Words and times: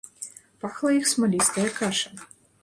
Пахла 0.63 0.93
іх 0.99 1.05
смалістая 1.11 1.67
каша. 1.77 2.11